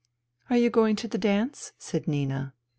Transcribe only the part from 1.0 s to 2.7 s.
the dance?" said Nina.